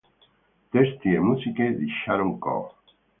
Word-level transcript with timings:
Testi 0.71 1.13
e 1.13 1.19
musiche 1.19 1.75
di 1.75 1.87
Sharon 1.87 2.39
Corr. 2.39 2.73